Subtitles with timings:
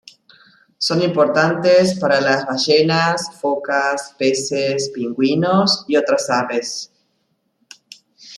[0.79, 6.89] Son importantes para las ballenas, focas, peces, pingüinos, y otras aves.